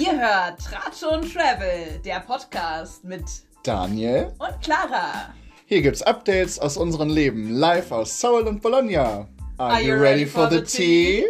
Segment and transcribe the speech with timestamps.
[0.00, 3.22] Ihr hört Tratsch und Travel, der Podcast mit
[3.62, 5.34] Daniel und Clara.
[5.66, 9.28] Hier gibt's Updates aus unserem Leben, live aus Seoul und Bologna.
[9.58, 11.26] Are, Are you ready, ready for, for the tea?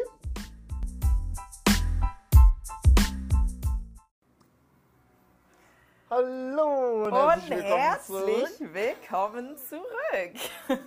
[6.08, 9.82] Hallo und, und herzlich, willkommen, zurück.
[9.88, 10.36] willkommen
[10.68, 10.80] zurück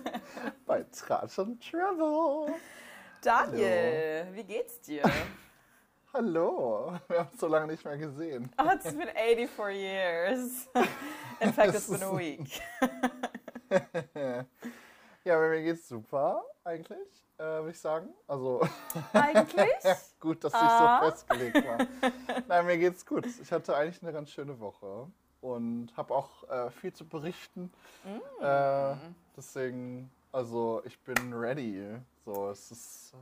[0.64, 2.54] bei Tratsch und Travel.
[3.20, 4.36] Daniel, Hallo.
[4.36, 5.02] wie geht's dir?
[6.16, 8.48] Hallo, wir haben es so lange nicht mehr gesehen.
[8.56, 10.68] Oh, it's been 84 years.
[11.40, 12.60] In fact, it's been a week.
[15.24, 18.10] ja, mir geht's super, eigentlich, äh, würde ich sagen.
[18.28, 18.60] Also.
[19.12, 19.72] Eigentlich?
[20.20, 21.00] gut, dass ich ah.
[21.02, 21.78] so festgelegt war.
[22.46, 23.26] Nein, mir geht's gut.
[23.42, 25.08] Ich hatte eigentlich eine ganz schöne Woche
[25.40, 27.72] und habe auch äh, viel zu berichten.
[28.04, 28.44] Mm.
[28.44, 28.94] Äh,
[29.36, 31.98] deswegen, also ich bin ready.
[32.24, 33.14] So, es ist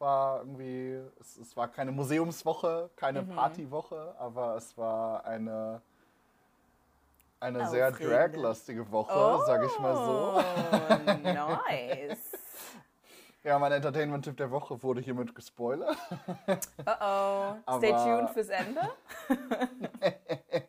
[0.00, 3.34] war irgendwie, es, es war keine Museumswoche, keine mhm.
[3.34, 5.82] Partywoche, aber es war eine,
[7.38, 10.42] eine sehr draglastige Woche, oh, sag ich mal so.
[11.22, 12.32] Nice.
[13.44, 15.96] ja, mein Entertainment-Tipp der Woche wurde hiermit gespoilert.
[16.48, 16.56] Uh
[17.00, 17.54] oh.
[17.78, 18.90] Stay tuned fürs Ende.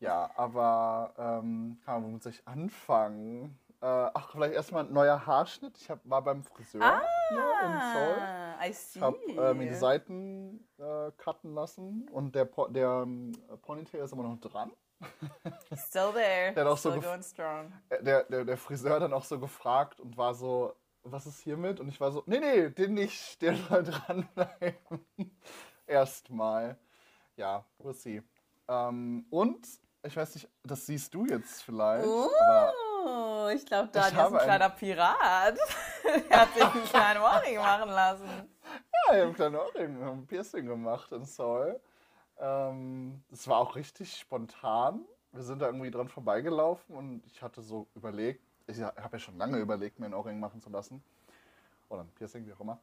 [0.00, 3.59] ja, aber ähm, kann man mit sich anfangen?
[3.82, 5.78] Äh, ach, vielleicht erstmal ein neuer Haarschnitt.
[5.78, 8.68] Ich hab, war beim Friseur ah, hier in Seoul.
[8.68, 8.98] I see.
[8.98, 14.04] Ich habe äh, mir die Seiten äh, cutten lassen und der, po der ähm, Ponytail
[14.04, 14.70] ist immer noch dran.
[15.88, 16.52] Still there.
[16.52, 17.72] Der, Still so going strong.
[17.88, 21.40] Äh, der, der, der Friseur hat dann auch so gefragt und war so, was ist
[21.40, 21.80] hiermit?
[21.80, 25.06] Und ich war so, nee, nee, den nicht, der soll dranbleiben.
[25.86, 26.78] Erstmal.
[27.36, 28.22] Ja, we'll see.
[28.68, 29.66] Ähm, und,
[30.02, 32.28] ich weiß nicht, das siehst du jetzt vielleicht, uh.
[32.40, 32.74] aber
[33.54, 35.58] ich glaube, Daniel ist ein kleiner Pirat.
[36.28, 38.28] er hat sich einen kleinen Ohrring machen lassen.
[38.28, 41.80] Ja, ich habe einen kleinen Ohrring, ein Piercing gemacht in Seoul.
[42.38, 45.04] Ähm, das war auch richtig spontan.
[45.32, 49.36] Wir sind da irgendwie dran vorbeigelaufen und ich hatte so überlegt, ich habe ja schon
[49.36, 51.02] lange überlegt, mir ein Ohrring machen zu lassen.
[51.88, 52.78] Oder ein Piercing, wie auch immer.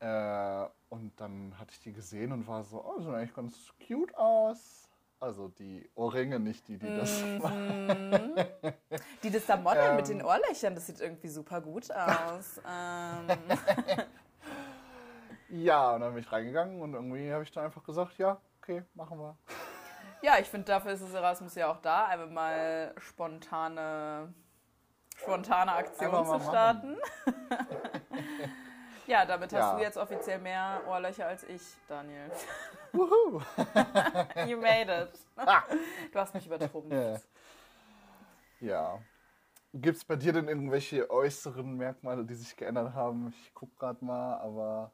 [0.00, 4.16] Äh, und dann hatte ich die gesehen und war so, oh, sieht eigentlich ganz cute
[4.16, 4.89] aus.
[5.20, 7.38] Also die Ohrringe, nicht die, die das mhm.
[7.38, 8.34] machen.
[9.22, 12.58] Die das da modeln ähm, mit den Ohrlöchern, das sieht irgendwie super gut aus.
[12.66, 13.28] ähm.
[15.50, 18.82] Ja, und dann bin ich reingegangen und irgendwie habe ich dann einfach gesagt, ja, okay,
[18.94, 19.36] machen wir.
[20.22, 24.32] Ja, ich finde, dafür ist das Erasmus ja auch da, einfach mal spontane,
[25.16, 26.96] spontane Aktionen zu starten.
[29.10, 29.76] ja, damit hast ja.
[29.76, 32.30] du jetzt offiziell mehr Ohrlöcher als ich, Daniel.
[32.92, 33.42] Woohoo!
[34.48, 35.18] you made it.
[36.12, 36.92] Du hast mich übertrumpft.
[36.92, 37.20] Ja.
[38.60, 38.98] ja.
[39.72, 43.34] Gibt es bei dir denn irgendwelche äußeren Merkmale, die sich geändert haben?
[43.44, 44.92] Ich gucke gerade mal, aber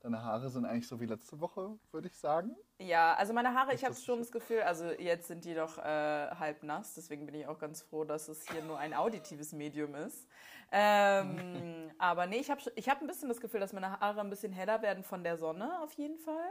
[0.00, 2.56] deine Haare sind eigentlich so wie letzte Woche, würde ich sagen.
[2.78, 5.82] Ja, also meine Haare, ich habe schon das Gefühl, also jetzt sind die doch äh,
[5.82, 9.94] halb nass, deswegen bin ich auch ganz froh, dass es hier nur ein auditives Medium
[9.94, 10.28] ist.
[10.72, 14.30] Ähm, aber nee, ich habe ich hab ein bisschen das Gefühl, dass meine Haare ein
[14.30, 16.50] bisschen heller werden von der Sonne auf jeden Fall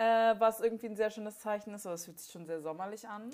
[0.00, 3.06] äh, was irgendwie ein sehr schönes Zeichen ist, aber es fühlt sich schon sehr sommerlich
[3.06, 3.30] an.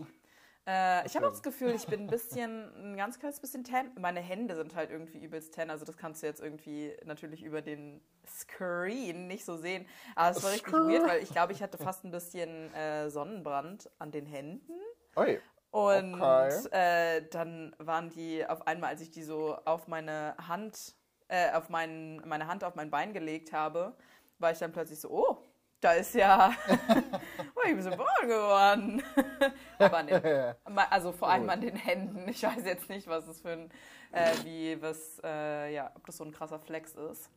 [0.66, 3.92] Äh, ich habe auch das Gefühl, ich bin ein bisschen, ein ganz kleines bisschen tan.
[4.00, 7.62] Meine Hände sind halt irgendwie übelst tan, also das kannst du jetzt irgendwie natürlich über
[7.62, 9.86] den Screen nicht so sehen.
[10.16, 13.88] Aber es war richtig weird, weil ich glaube, ich hatte fast ein bisschen äh, Sonnenbrand
[14.00, 14.72] an den Händen.
[15.14, 15.40] Oi.
[15.70, 17.18] Und okay.
[17.18, 20.94] äh, dann waren die auf einmal, als ich die so auf meine Hand,
[21.28, 23.94] äh, auf mein, meine Hand auf mein Bein gelegt habe,
[24.38, 25.38] war ich dann plötzlich so, oh,
[25.80, 26.52] da ist ja,
[27.54, 29.02] oh, ich bin so braun geworden.
[29.78, 30.54] Aber den,
[30.90, 32.28] also vor allem an den Händen.
[32.28, 33.70] Ich weiß jetzt nicht, was es für ein,
[34.12, 37.30] äh, wie, was, äh, ja, ob das so ein krasser Flex ist.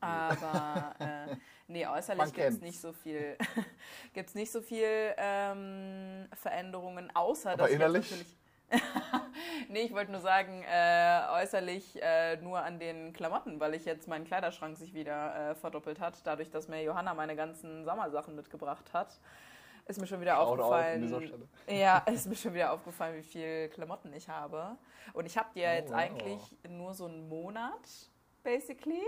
[0.00, 1.36] Aber äh,
[1.68, 3.36] nee, äußerlich gibt es nicht so viel,
[4.14, 8.04] gibt's nicht so viel ähm, Veränderungen, außer Aber dass innerlich?
[8.04, 8.36] ich natürlich
[9.68, 14.08] nee, ich wollte nur sagen, äh, äußerlich äh, nur an den Klamotten, weil ich jetzt
[14.08, 18.92] meinen Kleiderschrank sich wieder äh, verdoppelt hat, dadurch, dass mir Johanna meine ganzen Sommersachen mitgebracht
[18.92, 19.18] hat.
[19.86, 21.42] Ist mir schon wieder Shout aufgefallen.
[21.68, 24.76] Ja, ist mir schon wieder aufgefallen, wie viel Klamotten ich habe.
[25.12, 25.98] Und ich habe die ja oh, jetzt wow.
[25.98, 28.10] eigentlich nur so einen Monat,
[28.44, 29.02] basically.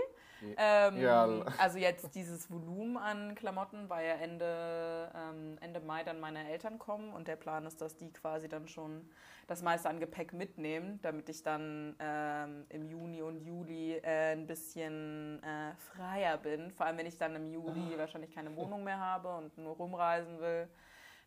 [0.57, 1.45] Ähm, ja.
[1.57, 6.77] Also jetzt dieses Volumen an Klamotten, weil ja Ende, ähm, Ende Mai dann meine Eltern
[6.77, 9.09] kommen und der Plan ist, dass die quasi dann schon
[9.47, 14.45] das meiste an Gepäck mitnehmen, damit ich dann ähm, im Juni und Juli äh, ein
[14.45, 16.71] bisschen äh, freier bin.
[16.71, 17.97] Vor allem, wenn ich dann im Juli oh.
[17.97, 20.67] wahrscheinlich keine Wohnung mehr habe und nur rumreisen will,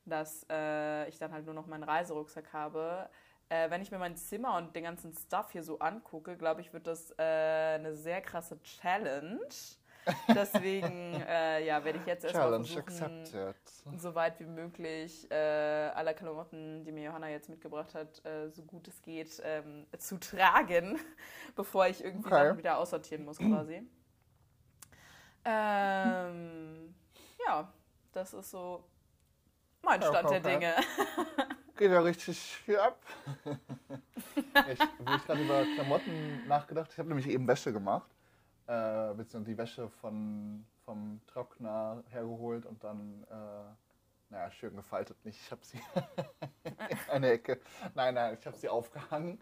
[0.04, 3.08] dass äh, ich dann halt nur noch meinen Reiserucksack habe
[3.50, 6.72] äh, wenn ich mir mein Zimmer und den ganzen Stuff hier so angucke, glaube ich,
[6.72, 9.40] wird das äh, eine sehr krasse Challenge.
[10.28, 13.56] Deswegen äh, ja, werde ich jetzt erstmal versuchen, accepted.
[13.98, 18.62] so weit wie möglich äh, alle Klamotten, die mir Johanna jetzt mitgebracht hat, äh, so
[18.62, 20.98] gut es geht, ähm, zu tragen,
[21.54, 22.44] bevor ich irgendwie okay.
[22.46, 23.82] Sachen wieder aussortieren muss quasi.
[25.44, 26.94] ähm,
[27.46, 27.70] ja,
[28.12, 28.84] das ist so
[29.82, 30.74] mein Stand okay, der Dinge.
[31.80, 33.00] Geht ja richtig viel ab.
[33.44, 38.10] ich, ich gerade über Klamotten nachgedacht, ich habe nämlich eben Wäsche gemacht
[38.70, 45.40] äh, beziehungsweise die Wäsche von, vom Trockner hergeholt und dann, äh, naja, schön gefaltet nicht.
[45.40, 45.80] Ich habe sie
[46.64, 47.60] in eine Ecke.
[47.94, 49.40] Nein, nein, ich habe sie aufgehangen.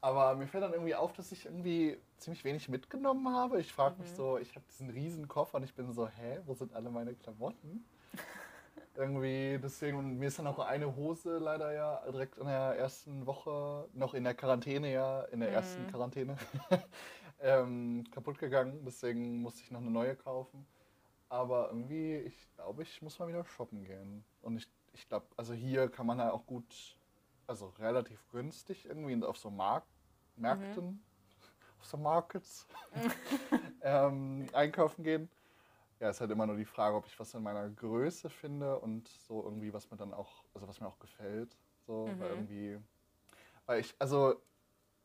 [0.00, 3.60] Aber mir fällt dann irgendwie auf, dass ich irgendwie ziemlich wenig mitgenommen habe.
[3.60, 4.16] Ich frage mich mhm.
[4.16, 7.14] so, ich habe diesen riesen Koffer und ich bin so, hä, wo sind alle meine
[7.14, 7.84] Klamotten?
[8.96, 13.26] Irgendwie, deswegen, und mir ist dann auch eine Hose leider ja direkt in der ersten
[13.26, 15.54] Woche, noch in der Quarantäne ja, in der mhm.
[15.54, 16.36] ersten Quarantäne,
[17.40, 18.84] ähm, kaputt gegangen.
[18.84, 20.66] Deswegen musste ich noch eine neue kaufen.
[21.28, 24.24] Aber irgendwie, ich glaube, ich muss mal wieder shoppen gehen.
[24.42, 26.98] Und ich, ich glaube, also hier kann man ja auch gut,
[27.46, 29.84] also relativ günstig irgendwie auf so Mark
[30.36, 31.00] Märkten, mhm.
[31.80, 32.66] auf so Markets
[33.82, 35.30] ähm, einkaufen gehen.
[36.02, 39.06] Ja, ist halt immer nur die Frage, ob ich was in meiner Größe finde und
[39.06, 41.56] so irgendwie, was mir dann auch, also was mir auch gefällt.
[41.86, 42.18] So, mhm.
[42.18, 42.78] weil irgendwie,
[43.66, 44.34] weil ich, also,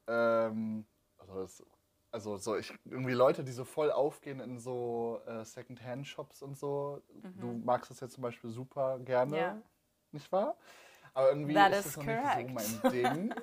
[0.08, 0.88] ähm,
[1.20, 1.64] also das
[2.10, 7.04] also so ich irgendwie Leute, die so voll aufgehen in so äh, Second-Hand-Shops und so.
[7.22, 7.40] Mhm.
[7.40, 9.62] Du magst das ja zum Beispiel super gerne, ja.
[10.12, 10.58] nicht wahr?
[11.14, 12.50] Aber irgendwie That ist das noch correct.
[12.50, 13.36] nicht so mein Ding.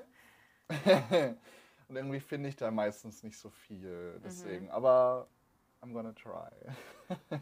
[1.89, 4.21] und irgendwie finde ich da meistens nicht so viel.
[4.25, 4.73] Deswegen, mhm.
[4.73, 5.29] aber
[5.85, 6.51] I'm gonna try.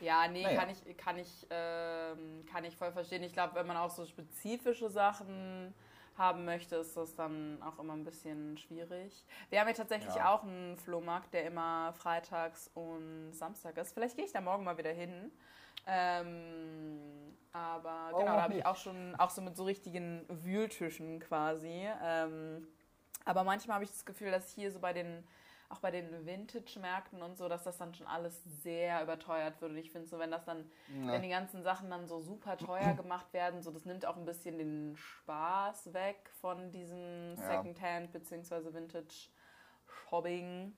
[0.00, 0.58] ja, nee, naja.
[0.58, 3.22] kann ich, kann ich, ähm, kann ich voll verstehen.
[3.22, 5.74] Ich glaube, wenn man auch so spezifische Sachen
[6.16, 9.24] haben möchte, ist das dann auch immer ein bisschen schwierig.
[9.50, 10.34] Wir haben ja tatsächlich ja.
[10.34, 13.92] auch einen Flohmarkt, der immer freitags und Samstag ist.
[13.92, 15.30] Vielleicht gehe ich da morgen mal wieder hin.
[15.86, 21.20] Ähm, aber oh, genau, da habe ich auch schon, auch so mit so richtigen Wühltischen
[21.20, 21.88] quasi.
[22.02, 22.66] Ähm,
[23.24, 25.24] aber manchmal habe ich das Gefühl, dass hier so bei den
[25.70, 29.72] auch bei den Vintage-Märkten und so, dass das dann schon alles sehr überteuert wird.
[29.72, 31.12] Und ich finde so, wenn das dann, ja.
[31.12, 34.24] wenn die ganzen Sachen dann so super teuer gemacht werden, so das nimmt auch ein
[34.24, 37.42] bisschen den Spaß weg von diesem ja.
[37.42, 38.72] Secondhand bzw.
[38.72, 40.74] Vintage-Shopping.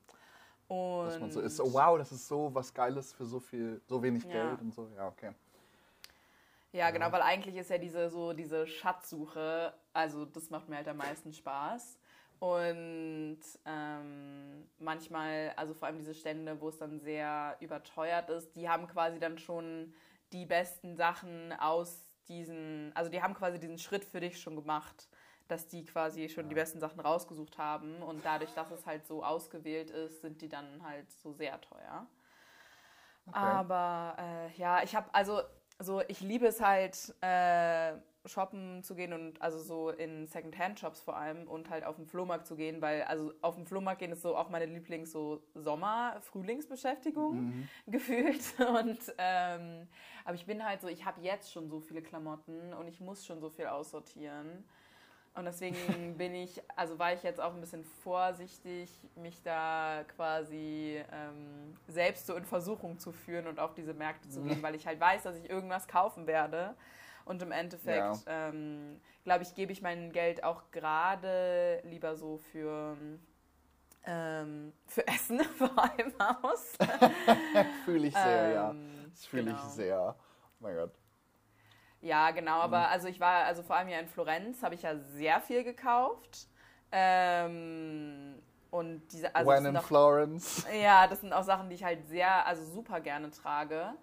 [0.67, 3.81] Und Dass man so ist, oh wow, das ist so was Geiles für so viel,
[3.87, 4.33] so wenig ja.
[4.33, 5.33] Geld und so, ja, okay.
[6.73, 10.87] Ja, genau, weil eigentlich ist ja diese so diese Schatzsuche, also das macht mir halt
[10.87, 11.99] am meisten Spaß.
[12.41, 18.67] Und ähm, manchmal, also vor allem diese Stände, wo es dann sehr überteuert ist, die
[18.67, 19.93] haben quasi dann schon
[20.33, 25.11] die besten Sachen aus diesen, also die haben quasi diesen Schritt für dich schon gemacht,
[25.49, 26.49] dass die quasi schon ja.
[26.49, 28.03] die besten Sachen rausgesucht haben.
[28.03, 32.07] Und dadurch, dass es halt so ausgewählt ist, sind die dann halt so sehr teuer.
[33.27, 33.39] Okay.
[33.39, 35.43] Aber äh, ja, ich habe, also
[35.79, 37.15] so, ich liebe es halt.
[37.21, 42.07] Äh, shoppen zu gehen und also so in Secondhand-Shops vor allem und halt auf den
[42.07, 45.43] Flohmarkt zu gehen, weil also auf den Flohmarkt gehen ist so auch meine Lieblings so
[45.55, 47.69] Sommer Frühlingsbeschäftigung mhm.
[47.87, 49.89] gefühlt und ähm,
[50.25, 53.25] aber ich bin halt so ich habe jetzt schon so viele Klamotten und ich muss
[53.25, 54.65] schon so viel aussortieren
[55.35, 61.03] und deswegen bin ich also war ich jetzt auch ein bisschen vorsichtig mich da quasi
[61.11, 64.63] ähm, selbst so in Versuchung zu führen und auf diese Märkte zu gehen, mhm.
[64.63, 66.75] weil ich halt weiß, dass ich irgendwas kaufen werde
[67.31, 68.49] und im Endeffekt, ja.
[68.49, 72.97] ähm, glaube ich, gebe ich mein Geld auch gerade lieber so für,
[74.05, 76.77] ähm, für Essen vor allem aus.
[77.85, 78.75] fühle ich sehr, ähm, ja.
[79.11, 79.57] Das fühle genau.
[79.57, 80.17] ich sehr.
[80.19, 80.91] Oh mein Gott.
[82.01, 82.87] Ja, genau, aber mhm.
[82.87, 86.49] also ich war, also vor allem ja in Florenz habe ich ja sehr viel gekauft.
[86.91, 90.67] Ähm, und diese, also When in Florence.
[90.83, 93.95] Ja, das sind auch Sachen, die ich halt sehr, also super gerne trage.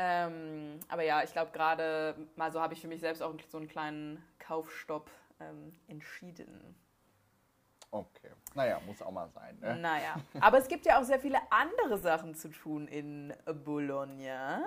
[0.00, 3.58] Ähm, aber ja, ich glaube gerade mal so habe ich für mich selbst auch so
[3.58, 6.76] einen kleinen Kaufstopp ähm, entschieden.
[7.90, 8.30] Okay.
[8.54, 9.58] Naja, muss auch mal sein.
[9.60, 9.76] Ne?
[9.76, 10.14] Naja.
[10.40, 14.62] Aber es gibt ja auch sehr viele andere Sachen zu tun in Bologna.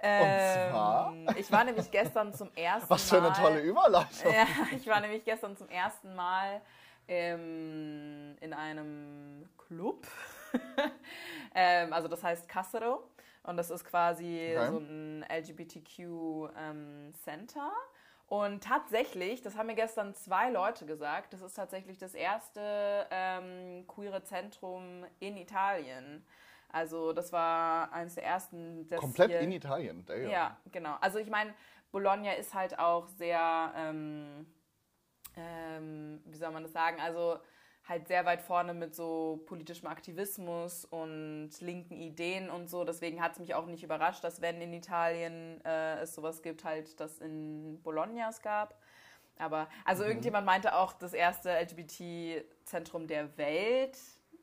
[0.00, 1.36] Ähm, Und zwar?
[1.36, 2.90] Ich war nämlich gestern zum ersten Mal.
[2.90, 4.32] Was für eine tolle Überleitung.
[4.32, 6.62] Ja, ich war nämlich gestern zum ersten Mal
[7.08, 10.06] ähm, in einem Club.
[11.54, 13.10] ähm, also das heißt Cassero.
[13.42, 14.70] Und das ist quasi okay.
[14.70, 17.60] so ein LGBTQ-Center.
[17.60, 17.72] Ähm,
[18.28, 23.86] und tatsächlich, das haben mir gestern zwei Leute gesagt, das ist tatsächlich das erste ähm,
[23.86, 26.26] queere Zentrum in Italien.
[26.70, 28.86] Also das war eines der ersten.
[28.96, 30.04] Komplett hier, in Italien.
[30.04, 30.28] Damn.
[30.28, 30.96] Ja, genau.
[31.00, 31.54] Also ich meine,
[31.90, 34.46] Bologna ist halt auch sehr, ähm,
[35.34, 37.38] ähm, wie soll man das sagen, also
[37.88, 42.84] halt sehr weit vorne mit so politischem Aktivismus und linken Ideen und so.
[42.84, 46.64] Deswegen hat es mich auch nicht überrascht, dass wenn in Italien äh, es sowas gibt,
[46.64, 48.78] halt das in Bologna es gab.
[49.38, 50.10] Aber, also mhm.
[50.10, 53.96] irgendjemand meinte auch, das erste LGBT-Zentrum der Welt.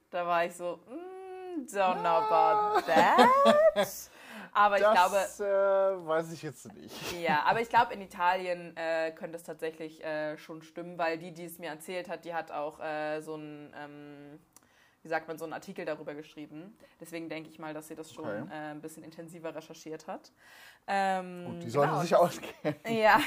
[0.09, 3.29] Da war ich so, mm, don't know about that.
[4.55, 6.01] Aber das, ich glaube.
[6.01, 7.21] Äh, weiß ich jetzt nicht.
[7.21, 11.33] Ja, aber ich glaube, in Italien äh, könnte es tatsächlich äh, schon stimmen, weil die,
[11.33, 13.73] die es mir erzählt hat, die hat auch äh, so ein.
[13.77, 14.39] Ähm,
[15.03, 16.75] wie sagt man, so einen Artikel darüber geschrieben.
[16.99, 18.47] Deswegen denke ich mal, dass sie das schon okay.
[18.49, 20.31] äh, ein bisschen intensiver recherchiert hat.
[20.87, 22.01] Ähm, Gut, die sollte genau.
[22.01, 22.79] sich auskennen.
[22.87, 23.19] Ja,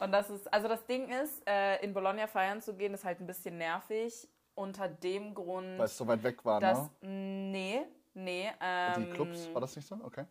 [0.00, 3.20] und das ist, also das Ding ist, äh, in Bologna feiern zu gehen, ist halt
[3.20, 4.26] ein bisschen nervig.
[4.54, 5.78] Unter dem Grund.
[5.78, 7.08] Weil es so weit weg war, dass, ne?
[7.50, 7.82] Nee,
[8.14, 8.50] nee.
[8.58, 9.98] Ähm, die Clubs, war das nicht so?
[10.02, 10.24] Okay.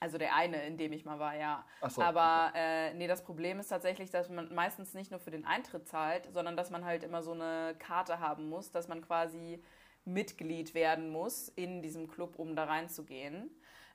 [0.00, 1.64] Also der eine, in dem ich mal war, ja.
[1.88, 2.90] So, Aber okay.
[2.90, 6.32] äh, nee, das Problem ist tatsächlich, dass man meistens nicht nur für den Eintritt zahlt,
[6.32, 9.62] sondern dass man halt immer so eine Karte haben muss, dass man quasi
[10.04, 13.50] Mitglied werden muss in diesem Club, um da reinzugehen.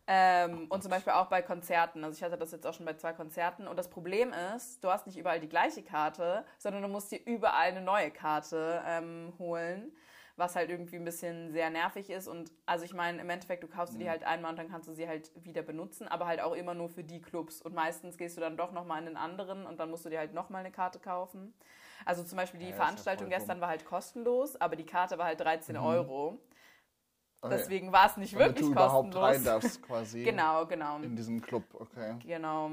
[0.05, 2.03] Ähm, und zum Beispiel auch bei Konzerten.
[2.03, 3.67] Also ich hatte das jetzt auch schon bei zwei Konzerten.
[3.67, 7.21] Und das Problem ist, du hast nicht überall die gleiche Karte, sondern du musst dir
[7.25, 9.93] überall eine neue Karte ähm, holen
[10.35, 12.27] was halt irgendwie ein bisschen sehr nervig ist.
[12.27, 13.99] Und also ich meine, im Endeffekt, du kaufst mhm.
[13.99, 16.73] die halt einmal und dann kannst du sie halt wieder benutzen, aber halt auch immer
[16.73, 17.61] nur für die Clubs.
[17.61, 20.19] Und meistens gehst du dann doch nochmal in den anderen und dann musst du dir
[20.19, 21.53] halt nochmal eine Karte kaufen.
[22.05, 25.27] Also zum Beispiel die ja, Veranstaltung ja gestern war halt kostenlos, aber die Karte war
[25.27, 25.83] halt 13 mhm.
[25.83, 26.39] Euro.
[27.41, 27.55] Okay.
[27.57, 29.11] Deswegen war es nicht Damit wirklich du kostenlos.
[29.11, 30.23] überhaupt rein darfst quasi.
[30.23, 30.97] genau, genau.
[30.97, 32.15] In diesem Club, okay.
[32.25, 32.71] Genau.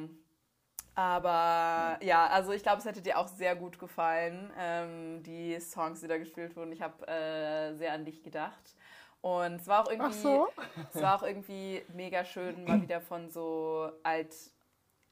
[0.95, 6.01] Aber ja, also ich glaube, es hätte dir auch sehr gut gefallen, ähm, die Songs,
[6.01, 6.73] die da gespielt wurden.
[6.73, 8.75] Ich habe äh, sehr an dich gedacht.
[9.23, 10.49] Und es war auch irgendwie, so.
[10.95, 14.35] es war auch irgendwie mega schön, mal wieder von so alt,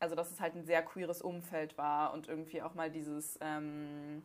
[0.00, 4.22] also dass es halt ein sehr queeres Umfeld war und irgendwie auch mal dieses, ähm,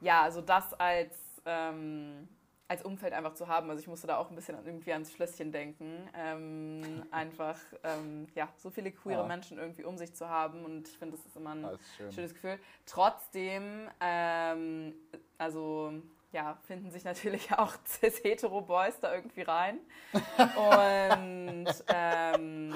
[0.00, 2.28] ja, also das als ähm,
[2.68, 3.70] als Umfeld einfach zu haben.
[3.70, 6.08] Also ich musste da auch ein bisschen irgendwie ans Schlösschen denken.
[6.14, 9.26] Ähm, einfach, ähm, ja, so viele queere ja.
[9.26, 12.34] Menschen irgendwie um sich zu haben und ich finde, das ist immer ein ist schönes
[12.34, 12.58] Gefühl.
[12.84, 14.94] Trotzdem, ähm,
[15.38, 15.92] also
[16.32, 19.78] ja, finden sich natürlich auch cis-hetero-Boys da irgendwie rein.
[20.12, 22.74] Und ähm,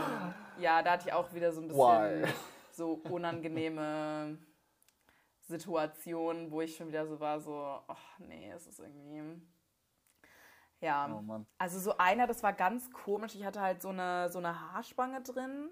[0.59, 2.29] ja, da hatte ich auch wieder so ein bisschen Why?
[2.71, 4.39] so unangenehme
[5.41, 9.23] Situationen, wo ich schon wieder so war, so, ach nee, es ist irgendwie
[10.81, 11.09] ja.
[11.13, 13.35] Oh also so einer, das war ganz komisch.
[13.35, 15.71] Ich hatte halt so eine, so eine Haarspange drin.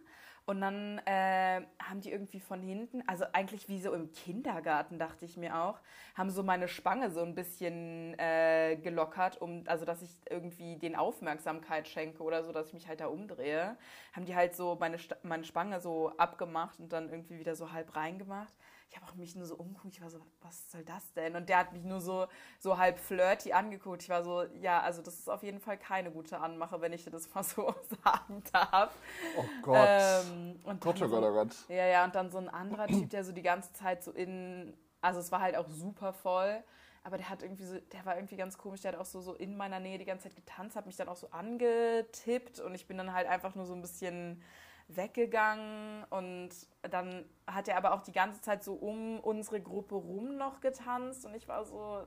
[0.48, 5.26] Und dann äh, haben die irgendwie von hinten, also eigentlich wie so im Kindergarten, dachte
[5.26, 5.78] ich mir auch,
[6.14, 10.96] haben so meine Spange so ein bisschen äh, gelockert, um, also dass ich irgendwie den
[10.96, 13.76] Aufmerksamkeit schenke oder so, dass ich mich halt da umdrehe.
[14.14, 17.94] Haben die halt so meine, meine Spange so abgemacht und dann irgendwie wieder so halb
[17.94, 18.54] reingemacht
[18.90, 21.36] ich habe auch mich nur so umgeguckt, ich war so, was soll das denn?
[21.36, 22.26] Und der hat mich nur so,
[22.58, 24.02] so halb flirty angeguckt.
[24.02, 27.04] Ich war so, ja, also das ist auf jeden Fall keine gute Anmache, wenn ich
[27.04, 28.96] dir das mal so sagen darf.
[29.36, 29.76] Oh Gott.
[29.78, 31.54] Ähm, und Gott, oh Gott, oh Gott.
[31.68, 34.74] Ja, ja, und dann so ein anderer Typ, der so die ganze Zeit so in,
[35.02, 36.62] also es war halt auch super voll.
[37.04, 39.34] Aber der hat irgendwie so, der war irgendwie ganz komisch, der hat auch so, so
[39.34, 42.86] in meiner Nähe die ganze Zeit getanzt, hat mich dann auch so angetippt und ich
[42.86, 44.42] bin dann halt einfach nur so ein bisschen
[44.88, 46.50] weggegangen und
[46.82, 51.26] dann hat er aber auch die ganze Zeit so um unsere Gruppe rum noch getanzt
[51.26, 52.06] und ich war so,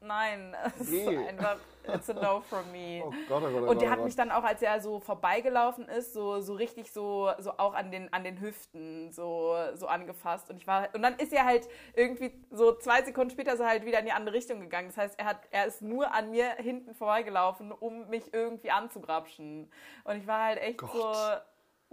[0.00, 1.56] nein, es ist einfach,
[1.94, 3.02] it's a no from me.
[3.04, 5.00] Oh Gott, oh Gott, oh und der hat oh mich dann auch, als er so
[5.00, 9.86] vorbeigelaufen ist, so, so richtig so, so auch an den, an den Hüften so, so
[9.86, 13.66] angefasst und ich war, und dann ist er halt irgendwie so zwei Sekunden später er
[13.66, 14.88] halt wieder in die andere Richtung gegangen.
[14.88, 19.70] Das heißt, er hat, er ist nur an mir hinten vorbeigelaufen, um mich irgendwie anzugrapschen.
[20.04, 20.92] Und ich war halt echt Gott.
[20.92, 21.12] so,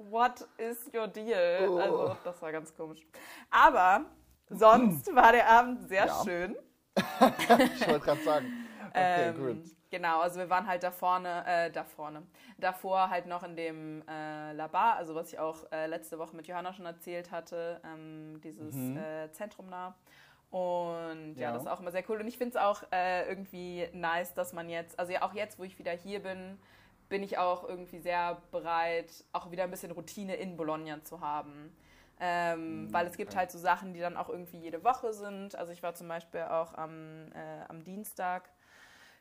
[0.09, 1.69] what is your deal?
[1.69, 1.77] Oh.
[1.77, 3.05] Also, das war ganz komisch.
[3.49, 4.05] Aber
[4.49, 6.23] sonst war der Abend sehr ja.
[6.23, 6.55] schön.
[6.95, 8.67] ich wollte gerade sagen.
[8.89, 9.75] Okay, ähm, gut.
[9.91, 12.21] Genau, also wir waren halt da vorne, äh, da vorne,
[12.59, 16.35] davor halt noch in dem äh, La Bar, also was ich auch äh, letzte Woche
[16.35, 18.97] mit Johanna schon erzählt hatte, ähm, dieses mhm.
[18.97, 19.95] äh, Zentrum da.
[20.51, 22.19] Und ja, ja, das ist auch immer sehr cool.
[22.19, 25.57] Und ich finde es auch äh, irgendwie nice, dass man jetzt, also ja, auch jetzt,
[25.57, 26.59] wo ich wieder hier bin,
[27.09, 31.75] bin ich auch irgendwie sehr bereit, auch wieder ein bisschen Routine in Bologna zu haben.
[32.21, 35.55] Ähm, mhm, weil es gibt halt so Sachen, die dann auch irgendwie jede Woche sind.
[35.55, 38.49] Also ich war zum Beispiel auch am, äh, am Dienstag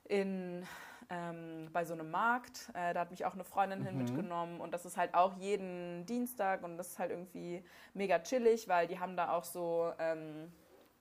[0.05, 0.67] in,
[1.09, 2.71] ähm, bei so einem Markt.
[2.75, 3.85] Äh, da hat mich auch eine Freundin mhm.
[3.85, 7.65] hin mitgenommen und das ist halt auch jeden Dienstag und das ist halt irgendwie
[7.95, 9.93] mega chillig, weil die haben da auch so...
[9.99, 10.53] Ähm,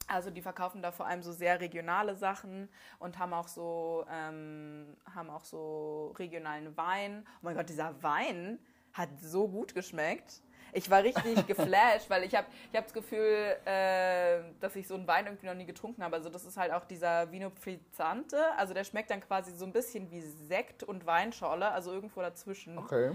[0.08, 4.96] also die verkaufen da vor allem so sehr regionale Sachen und haben auch so, ähm,
[5.14, 7.24] haben auch so regionalen Wein.
[7.28, 8.60] Oh mein Gott, dieser Wein
[8.94, 10.42] hat so gut geschmeckt.
[10.74, 14.96] ich war richtig geflasht, weil ich habe ich hab das Gefühl, äh, dass ich so
[14.96, 16.16] einen Wein irgendwie noch nie getrunken habe.
[16.16, 18.38] Also das ist halt auch dieser Vino Frizzante.
[18.58, 22.78] Also der schmeckt dann quasi so ein bisschen wie Sekt und Weinschorle, also irgendwo dazwischen.
[22.78, 23.12] Okay.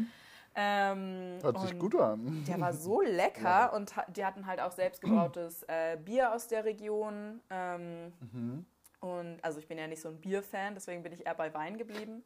[0.54, 2.44] Ähm, Hört sich gut an.
[2.48, 3.66] Der war so lecker ja.
[3.66, 7.40] und die hatten halt auch selbstgebrautes äh, Bier aus der Region.
[7.50, 8.66] Ähm, mhm.
[9.00, 11.78] Und also ich bin ja nicht so ein Bierfan, deswegen bin ich eher bei Wein
[11.78, 12.22] geblieben.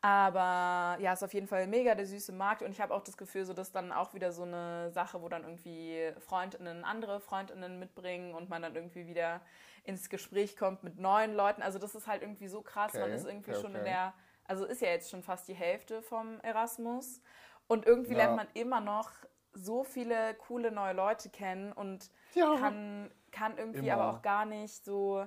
[0.00, 3.16] Aber ja, ist auf jeden Fall mega der süße Markt und ich habe auch das
[3.16, 7.80] Gefühl, so dass dann auch wieder so eine Sache, wo dann irgendwie Freundinnen andere Freundinnen
[7.80, 9.40] mitbringen und man dann irgendwie wieder
[9.82, 11.62] ins Gespräch kommt mit neuen Leuten.
[11.62, 12.92] Also das ist halt irgendwie so krass.
[12.94, 13.78] Okay, man ist irgendwie okay, schon okay.
[13.78, 17.20] in der, also ist ja jetzt schon fast die Hälfte vom Erasmus
[17.68, 18.18] und irgendwie ja.
[18.18, 19.10] lernt man immer noch
[19.52, 22.56] so viele coole neue Leute kennen und ja.
[22.56, 23.94] kann, kann irgendwie immer.
[23.94, 25.26] aber auch gar nicht so,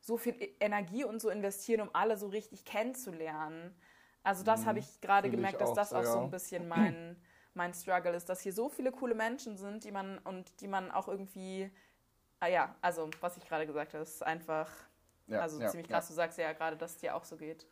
[0.00, 3.74] so viel e-, Energie und so investieren, um alle so richtig kennenzulernen.
[4.22, 4.66] Also das mhm.
[4.66, 6.12] habe ich gerade gemerkt, ich dass das auch ja.
[6.12, 7.20] so ein bisschen mein,
[7.54, 10.90] mein Struggle ist, dass hier so viele coole Menschen sind, die man und die man
[10.90, 11.70] auch irgendwie,
[12.38, 14.70] ah ja, also was ich gerade gesagt habe, ist einfach,
[15.26, 16.08] ja, also ziemlich krass.
[16.08, 17.66] Du sagst ja gerade, dass es dir auch so geht.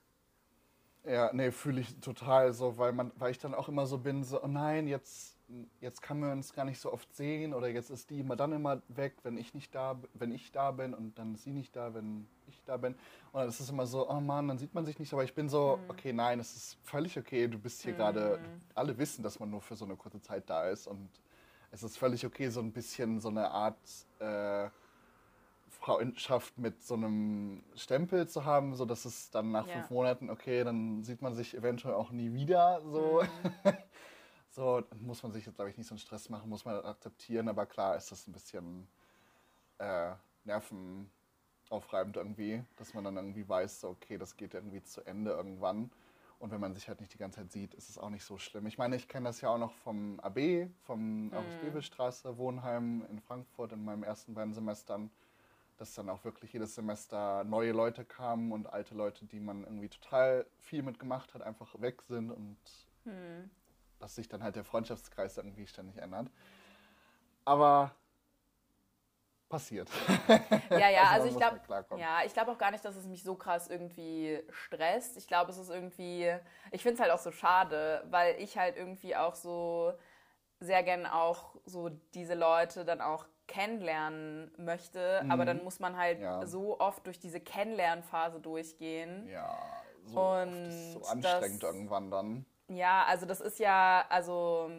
[1.04, 4.24] Ja, nee, fühle ich total so, weil man, weil ich dann auch immer so bin,
[4.24, 5.38] so, oh nein, jetzt
[5.80, 8.52] jetzt kann man uns gar nicht so oft sehen oder jetzt ist die immer dann
[8.52, 11.74] immer weg, wenn ich nicht da, wenn ich da bin und dann ist sie nicht
[11.74, 12.94] da, wenn ich da bin.
[13.32, 15.12] Und dann ist es immer so, oh Mann, dann sieht man sich nicht.
[15.12, 15.90] Aber ich bin so, mhm.
[15.90, 17.48] okay, nein, es ist völlig okay.
[17.48, 17.96] Du bist hier mhm.
[17.96, 18.38] gerade.
[18.74, 21.08] Alle wissen, dass man nur für so eine kurze Zeit da ist und
[21.70, 23.78] es ist völlig okay, so ein bisschen so eine Art
[24.20, 24.68] äh,
[25.78, 29.75] Freundschaft mit so einem Stempel zu haben, so dass es dann nach ja.
[29.75, 32.80] fünf Monaten okay, dann sieht man sich eventuell auch nie wieder.
[32.82, 33.23] So.
[33.64, 33.73] Mhm.
[34.50, 37.49] So muss man sich jetzt, glaube ich, nicht so einen Stress machen, muss man akzeptieren,
[37.49, 38.88] aber klar ist das ein bisschen
[39.78, 45.30] äh, nervenaufreibend irgendwie, dass man dann irgendwie weiß, so, okay, das geht irgendwie zu Ende
[45.30, 45.92] irgendwann.
[46.40, 48.38] Und wenn man sich halt nicht die ganze Zeit sieht, ist es auch nicht so
[48.38, 48.66] schlimm.
[48.66, 51.35] Ich meine, ich kenne das ja auch noch vom AB, vom mhm.
[51.35, 55.11] August-Bebel-Straße, Wohnheim in Frankfurt in meinen ersten beiden Semestern,
[55.78, 59.88] dass dann auch wirklich jedes Semester neue Leute kamen und alte Leute, die man irgendwie
[59.88, 62.58] total viel mitgemacht hat, einfach weg sind und
[63.04, 63.50] mhm
[63.99, 66.31] dass sich dann halt der Freundschaftskreis irgendwie ständig ändert.
[67.44, 67.92] Aber
[69.48, 69.88] passiert.
[70.70, 73.22] Ja, ja, also, also ich glaube, ja, ich glaube auch gar nicht, dass es mich
[73.22, 75.16] so krass irgendwie stresst.
[75.16, 76.31] Ich glaube, es ist irgendwie,
[76.70, 79.94] ich finde es halt auch so schade, weil ich halt irgendwie auch so
[80.61, 85.30] sehr gern auch so diese Leute dann auch kennenlernen möchte, mhm.
[85.32, 86.46] aber dann muss man halt ja.
[86.46, 89.26] so oft durch diese Kennenlernphase durchgehen.
[89.28, 89.58] Ja,
[90.04, 92.46] so und so anstrengend das, irgendwann dann.
[92.68, 94.70] Ja, also das ist ja, also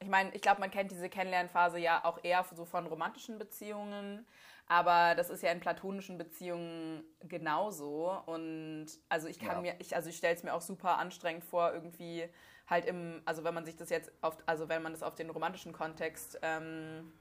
[0.00, 4.26] ich meine, ich glaube, man kennt diese Kennenlernphase ja auch eher so von romantischen Beziehungen,
[4.66, 8.12] aber das ist ja in platonischen Beziehungen genauso.
[8.26, 9.72] Und also ich kann ja.
[9.72, 12.28] mir, ich, also ich stelle es mir auch super anstrengend vor, irgendwie
[12.68, 15.30] halt im, also wenn man sich das jetzt auf, also wenn man das auf den
[15.30, 17.12] romantischen Kontext ähm,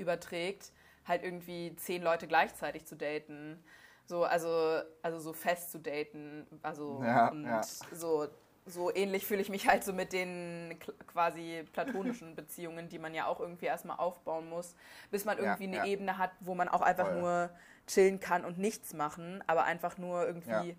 [0.00, 0.72] überträgt,
[1.06, 3.62] halt irgendwie zehn Leute gleichzeitig zu daten.
[4.06, 7.62] So, also, also so fest zu daten, also ja, und ja.
[7.92, 8.28] so
[8.66, 13.26] so ähnlich fühle ich mich halt so mit den quasi platonischen Beziehungen, die man ja
[13.26, 14.76] auch irgendwie erstmal aufbauen muss,
[15.10, 15.90] bis man irgendwie ja, eine.
[15.90, 17.20] Ebene hat, wo man auch einfach Voll.
[17.20, 17.50] nur
[17.86, 20.76] chillen kann und nichts machen, aber einfach nur irgendwie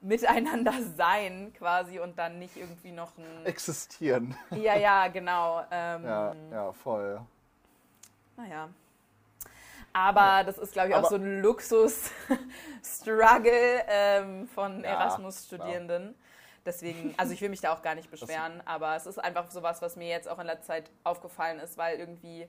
[0.00, 3.46] miteinander sein quasi und dann nicht irgendwie noch ein...
[3.46, 4.36] Existieren.
[4.50, 5.62] Ja, ja, genau.
[5.70, 7.20] Ähm, ja, ja, voll.
[8.36, 8.68] Naja.
[9.92, 16.14] Aber das ist, glaube ich, auch aber so ein Luxus-Struggle ähm, von Erasmus-Studierenden.
[16.64, 19.82] Deswegen, also ich will mich da auch gar nicht beschweren, aber es ist einfach sowas,
[19.82, 22.48] was mir jetzt auch in letzter Zeit aufgefallen ist, weil irgendwie,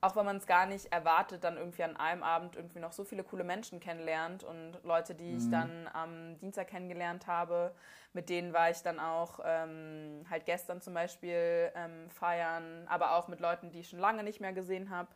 [0.00, 3.04] auch wenn man es gar nicht erwartet, dann irgendwie an einem Abend irgendwie noch so
[3.04, 5.50] viele coole Menschen kennenlernt und Leute, die ich mhm.
[5.50, 7.74] dann am Dienstag kennengelernt habe,
[8.12, 13.28] mit denen war ich dann auch ähm, halt gestern zum Beispiel ähm, feiern, aber auch
[13.28, 15.08] mit Leuten, die ich schon lange nicht mehr gesehen habe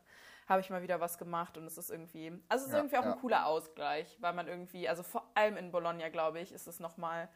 [0.48, 2.96] habe ich mal wieder was gemacht und es ist irgendwie, also es ist ja, irgendwie
[2.98, 3.12] auch ja.
[3.12, 6.80] ein cooler Ausgleich, weil man irgendwie, also vor allem in Bologna, glaube ich, ist es
[6.80, 7.28] nochmal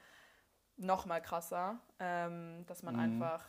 [0.77, 3.01] noch mal krasser, ähm, dass man mhm.
[3.01, 3.47] einfach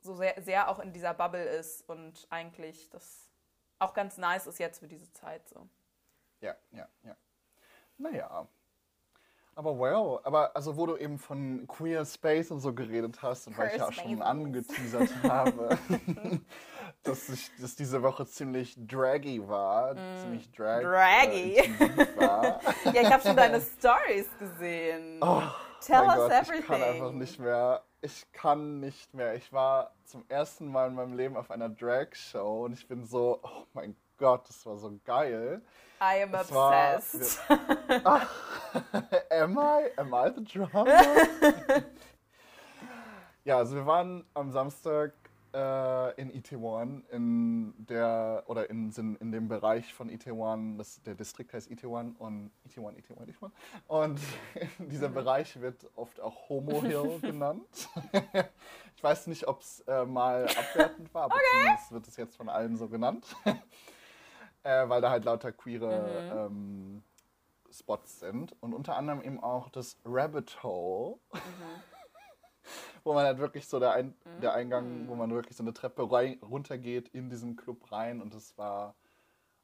[0.00, 3.25] so sehr, sehr auch in dieser Bubble ist und eigentlich das
[3.78, 5.68] auch ganz nice ist jetzt für diese Zeit so.
[6.40, 7.16] Ja, ja, ja.
[7.98, 8.48] Naja.
[9.58, 13.54] Aber well, aber also wo du eben von Queer Space und so geredet hast und
[13.54, 15.78] Queer weil ich ja auch schon angeteasert habe,
[17.02, 20.18] dass, ich, dass diese Woche ziemlich draggy war, mm.
[20.20, 22.60] ziemlich drag, draggy äh, war.
[22.92, 25.20] ja, ich habe schon deine Stories gesehen.
[25.22, 25.42] Oh.
[25.80, 26.60] Tell us Gott, everything.
[26.60, 27.82] Ich kann einfach nicht mehr.
[28.02, 29.34] Ich kann nicht mehr.
[29.34, 33.40] Ich war zum ersten Mal in meinem Leben auf einer Drag-Show und ich bin so,
[33.42, 35.62] oh mein Gott, das war so geil.
[36.00, 37.38] I am das obsessed.
[37.48, 37.58] War,
[38.04, 38.30] ach,
[39.30, 39.90] am I?
[39.96, 40.84] Am I the drama?
[43.44, 45.12] ja, also wir waren am Samstag,
[45.56, 51.54] äh, in Itaewon, in der, oder in, in dem Bereich von Itaewon, das, der Distrikt
[51.54, 53.52] heißt Itaewon und Itaewon, Itaewon, Itaewon.
[53.86, 54.20] Und
[54.78, 55.14] dieser mhm.
[55.14, 57.88] Bereich wird oft auch Homo Hill genannt.
[58.96, 61.44] ich weiß nicht, ob es äh, mal abwertend war, aber okay.
[61.52, 63.26] zumindest wird es jetzt von allen so genannt.
[64.62, 66.56] äh, weil da halt lauter queere mhm.
[66.58, 67.02] ähm,
[67.72, 68.54] Spots sind.
[68.60, 71.16] Und unter anderem eben auch das Rabbit Hole.
[71.32, 71.95] Mhm
[73.04, 74.40] wo man halt wirklich so der, Ein mhm.
[74.40, 78.56] der Eingang, wo man wirklich so eine Treppe runtergeht in diesen Club rein und es
[78.58, 78.94] war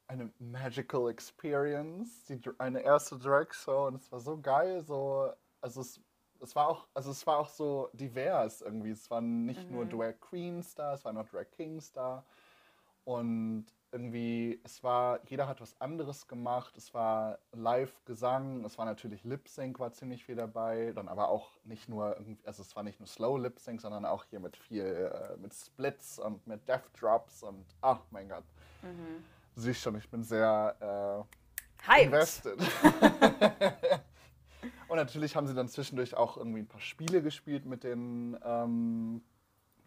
[0.09, 5.81] eine magical experience, die, eine erste Drag Show und es war so geil, so also
[5.81, 6.01] es,
[6.41, 9.77] es war auch also es war auch so divers irgendwie, es waren nicht mhm.
[9.77, 12.25] nur Drag Queens da, es waren auch Drag Kings da
[13.05, 19.23] und irgendwie, es war, jeder hat was anderes gemacht, es war Live-Gesang, es war natürlich
[19.23, 23.01] Lip-Sync, war ziemlich viel dabei, dann aber auch nicht nur irgendwie, also es war nicht
[23.01, 27.43] nur Slow Lip-Sync, sondern auch hier mit viel, äh, mit Splits und mit Death Drops
[27.43, 28.45] und, ach mein Gott.
[28.83, 29.23] Mhm.
[29.57, 31.27] Siehst schon, ich bin sehr
[31.87, 32.59] äh, invested.
[34.89, 39.23] und natürlich haben sie dann zwischendurch auch irgendwie ein paar Spiele gespielt mit den ähm,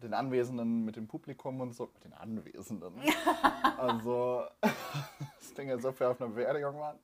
[0.02, 1.90] den Anwesenden, mit dem Publikum und so.
[1.94, 2.94] Mit den Anwesenden.
[3.78, 6.98] also, das Ding ja so viel auf einer Beerdigung waren.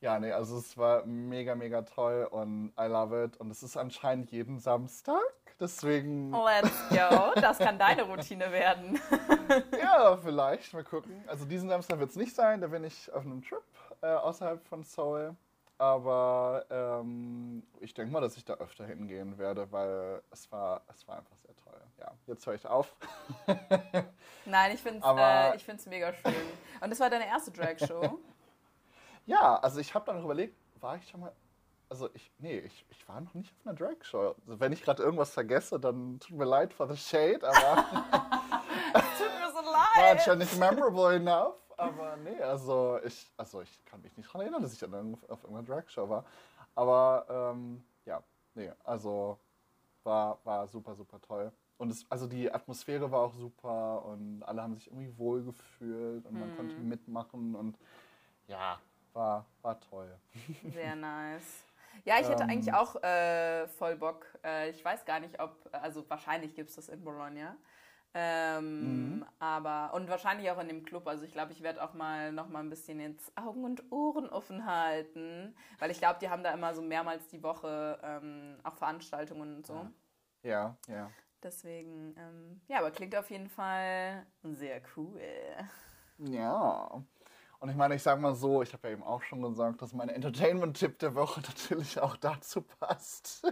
[0.00, 3.36] Ja, nee, also es war mega, mega toll und I love it.
[3.36, 5.20] Und es ist anscheinend jeden Samstag.
[5.60, 6.32] Deswegen.
[6.32, 7.40] Let's go.
[7.40, 8.98] Das kann deine Routine werden.
[9.80, 10.74] ja, vielleicht.
[10.74, 11.22] Mal gucken.
[11.28, 12.60] Also diesen Samstag wird es nicht sein.
[12.60, 13.62] Da bin ich auf einem Trip
[14.00, 15.36] äh, außerhalb von Seoul.
[15.78, 21.06] Aber ähm, ich denke mal, dass ich da öfter hingehen werde, weil es war, es
[21.08, 21.80] war einfach sehr toll.
[21.98, 22.94] Ja, jetzt höre ich auf.
[24.44, 26.34] Nein, ich finde es äh, mega schön.
[26.80, 28.18] Und das war deine erste Drag-Show?
[29.26, 31.32] ja, also ich habe dann überlegt, war ich schon mal.
[31.88, 34.34] Also ich, nee, ich, ich war noch nicht auf einer Drag-Show.
[34.46, 37.82] Also wenn ich gerade irgendwas vergesse, dann tut mir leid for the shade, aber.
[38.92, 39.96] tut mir so leid.
[39.96, 44.42] War anscheinend nicht memorable enough aber nee, also ich, also ich kann mich nicht daran
[44.42, 46.24] erinnern, dass ich dann auf irgendeiner Dragshow war.
[46.74, 48.22] Aber ähm, ja,
[48.54, 49.38] nee, also
[50.02, 51.52] war, war super, super toll.
[51.78, 56.24] Und es, also die Atmosphäre war auch super und alle haben sich irgendwie wohl gefühlt
[56.26, 56.56] und man hm.
[56.56, 57.76] konnte mitmachen und
[58.46, 58.78] ja,
[59.12, 60.16] war, war toll.
[60.72, 61.64] Sehr nice.
[62.04, 64.26] Ja, ich hätte ähm, eigentlich auch äh, voll Bock.
[64.44, 67.56] Äh, ich weiß gar nicht, ob, also wahrscheinlich gibt es das in Bologna.
[68.14, 69.24] Ähm, mhm.
[69.38, 71.06] Aber, und wahrscheinlich auch in dem Club.
[71.08, 74.28] Also ich glaube, ich werde auch mal noch mal ein bisschen jetzt Augen und Ohren
[74.28, 75.54] offen halten.
[75.78, 79.66] Weil ich glaube, die haben da immer so mehrmals die Woche ähm, auch Veranstaltungen und
[79.66, 79.86] so.
[80.42, 81.10] Ja, ja.
[81.42, 85.20] Deswegen, ähm, ja, aber klingt auf jeden Fall sehr cool.
[86.18, 87.02] Ja.
[87.58, 89.92] Und ich meine, ich sage mal so, ich habe ja eben auch schon gesagt, dass
[89.92, 93.46] mein Entertainment-Tipp der Woche natürlich auch dazu passt.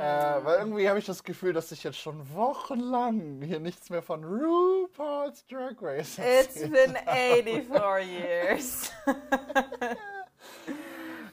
[0.00, 4.00] Äh, weil irgendwie habe ich das Gefühl, dass ich jetzt schon wochenlang hier nichts mehr
[4.02, 8.90] von RuPaul's Drag Race It's been 84 years.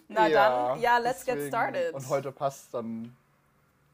[0.09, 1.93] Na ja, dann, ja, let's deswegen, get started.
[1.93, 3.15] Und heute passt dann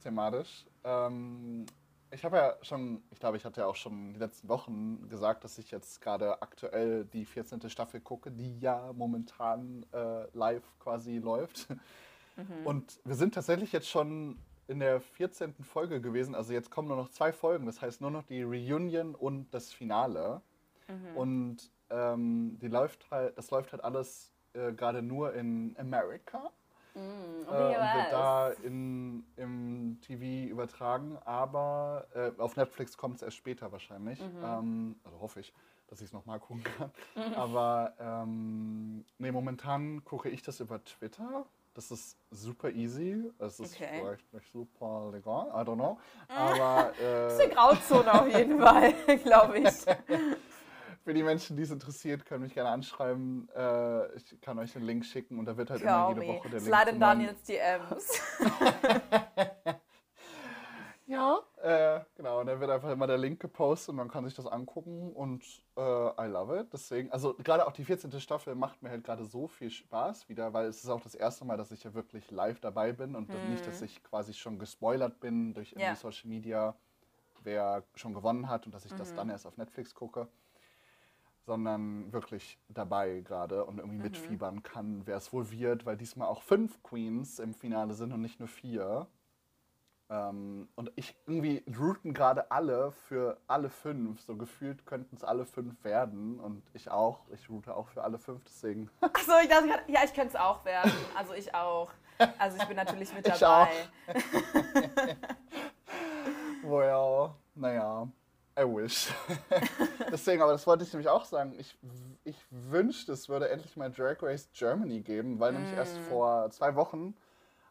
[0.01, 0.65] thematisch.
[0.83, 1.67] Ähm,
[2.09, 5.43] ich habe ja schon, ich glaube, ich hatte ja auch schon die letzten Wochen gesagt,
[5.43, 7.69] dass ich jetzt gerade aktuell die 14.
[7.69, 11.69] Staffel gucke, die ja momentan äh, live quasi läuft.
[12.35, 12.65] Mhm.
[12.65, 15.53] Und wir sind tatsächlich jetzt schon in der 14.
[15.63, 16.35] Folge gewesen.
[16.35, 17.65] Also jetzt kommen nur noch zwei Folgen.
[17.65, 20.41] Das heißt nur noch die Reunion und das Finale.
[20.87, 21.17] Mhm.
[21.17, 26.51] Und ähm, die läuft halt, das läuft halt alles äh, gerade nur in Amerika.
[26.95, 33.23] Mm, äh, und wird da in, im TV übertragen, aber äh, auf Netflix kommt es
[33.23, 34.19] erst später wahrscheinlich.
[34.19, 34.43] Mhm.
[34.43, 35.53] Ähm, also hoffe ich,
[35.87, 36.91] dass ich es nochmal gucken kann.
[37.15, 37.33] Mhm.
[37.35, 41.45] Aber ähm, nee, momentan gucke ich das über Twitter.
[41.75, 43.31] Das ist super easy.
[43.39, 43.99] Es ist okay.
[43.99, 45.99] vielleicht nicht super legal, I don't know.
[46.27, 46.93] Aber.
[46.99, 49.67] Äh, das ist eine Grauzone auf jeden Fall, glaube ich.
[51.03, 53.49] für die Menschen, die es interessiert, können mich gerne anschreiben.
[53.55, 56.49] Äh, ich kann euch den Link schicken und da wird halt Call immer jede Woche
[56.49, 56.85] der Slide Link.
[56.85, 58.21] Slide in Daniels DMs.
[61.07, 62.41] ja, äh, genau.
[62.41, 65.43] Und da wird einfach immer der Link gepostet und man kann sich das angucken und
[65.75, 66.73] äh, I love it.
[66.73, 68.19] Deswegen, also gerade auch die 14.
[68.19, 71.45] Staffel macht mir halt gerade so viel Spaß wieder, weil es ist auch das erste
[71.45, 73.49] Mal, dass ich ja wirklich live dabei bin und hm.
[73.49, 75.95] nicht, dass ich quasi schon gespoilert bin durch irgendwie.
[75.95, 76.75] Social Media,
[77.43, 78.97] wer schon gewonnen hat und dass ich mhm.
[78.97, 80.27] das dann erst auf Netflix gucke
[81.45, 84.03] sondern wirklich dabei gerade und irgendwie mhm.
[84.03, 88.21] mitfiebern kann, wer es wohl wird, weil diesmal auch fünf Queens im Finale sind und
[88.21, 89.07] nicht nur vier.
[90.13, 94.21] Ähm, und ich irgendwie routen gerade alle für alle fünf.
[94.21, 96.39] So gefühlt könnten es alle fünf werden.
[96.39, 97.21] Und ich auch.
[97.33, 98.91] Ich route auch für alle fünf, deswegen.
[99.01, 100.91] Achso, ich dachte ja, ich könnte es auch werden.
[101.17, 101.91] Also ich auch.
[102.37, 103.69] Also ich bin natürlich mit dabei.
[104.13, 104.23] Ich
[106.63, 106.69] auch.
[106.69, 108.07] well, naja,
[108.55, 109.11] wish.
[110.11, 111.55] Deswegen, aber das wollte ich nämlich auch sagen.
[111.57, 111.75] Ich,
[112.23, 115.55] ich wünschte, es würde endlich mal Drag Race Germany geben, weil mm.
[115.55, 116.03] nämlich erst mm.
[116.03, 117.15] vor zwei Wochen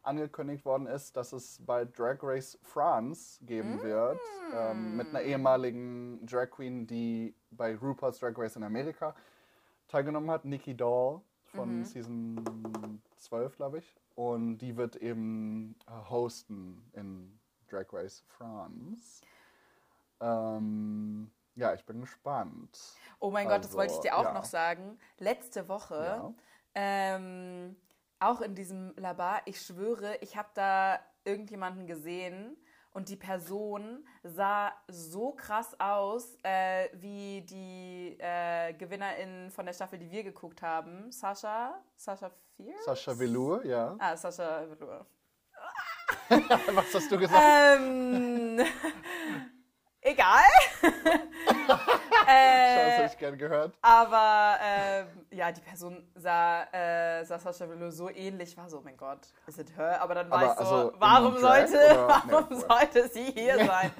[0.02, 3.82] angekündigt worden ist, dass es bei Drag Race France geben mm.
[3.82, 4.20] wird.
[4.54, 9.14] Ähm, mit einer ehemaligen Drag Queen, die bei RuPaul's Drag Race in Amerika
[9.88, 11.84] teilgenommen hat, Nikki Doll von mhm.
[11.84, 13.96] Season 12, glaube ich.
[14.14, 17.38] Und die wird eben äh, hosten in
[17.68, 19.22] Drag Race France.
[20.20, 22.78] Ähm, ja, ich bin gespannt.
[23.18, 24.32] Oh mein also, Gott, das wollte ich dir auch ja.
[24.32, 24.98] noch sagen.
[25.18, 26.34] Letzte Woche, ja.
[26.74, 27.76] ähm,
[28.22, 32.56] auch in diesem Labar, ich schwöre, ich habe da irgendjemanden gesehen
[32.92, 39.98] und die Person sah so krass aus äh, wie die äh, Gewinnerin von der Staffel,
[39.98, 41.10] die wir geguckt haben.
[41.10, 41.82] Sascha?
[41.96, 42.84] Sascha Fierce?
[42.84, 43.96] Sascha Velour, ja.
[43.98, 45.06] Ah, Sascha Velour.
[46.74, 47.42] Was hast du gesagt?
[47.42, 48.60] Ähm,
[50.00, 50.50] egal.
[52.26, 53.76] äh, das hätte ich gern gehört.
[53.82, 55.04] Aber äh,
[55.34, 59.28] ja, die Person sah, äh, sah Sascha Velour so ähnlich, war so, oh mein Gott,
[59.46, 60.00] ist it her?
[60.00, 61.72] Aber dann war aber ich so, also warum, sollte,
[62.28, 63.92] warum nee, sollte sie hier sein?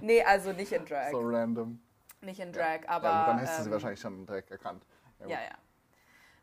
[0.00, 1.10] nee, also nicht in Drag.
[1.10, 1.80] So random.
[2.20, 2.88] Nicht in Drag, ja.
[2.88, 3.08] aber...
[3.08, 4.84] Ja, dann hast du ähm, sie wahrscheinlich schon direkt erkannt.
[5.20, 5.38] Ja, ja.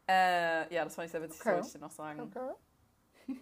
[0.07, 1.53] Ja, äh, ja das fand ich sehr witzig, okay.
[1.53, 2.19] wollte ich dir noch sagen.
[2.21, 3.35] Okay.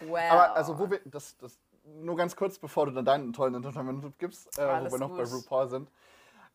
[0.00, 0.30] well.
[0.30, 4.18] Aber also, wo wir, das, das, nur ganz kurz, bevor du dann deinen tollen Entertainment
[4.18, 5.18] gibst, äh, wo wir noch gut.
[5.18, 5.90] bei RuPaul sind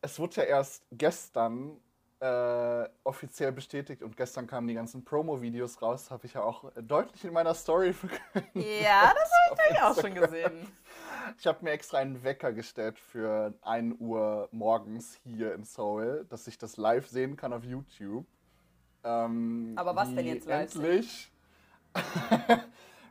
[0.00, 1.80] es wurde ja erst gestern
[2.20, 7.24] äh, offiziell bestätigt und gestern kamen die ganzen Promo-Videos raus, habe ich ja auch deutlich
[7.24, 8.82] in meiner Story verkündet.
[8.82, 10.66] Ja, das habe ich auch schon gesehen.
[11.38, 16.46] Ich habe mir extra einen Wecker gestellt für 1 Uhr morgens hier in Seoul, dass
[16.46, 18.26] ich das live sehen kann auf YouTube.
[19.02, 20.74] Ähm, Aber was denn jetzt live?
[20.74, 21.32] Endlich.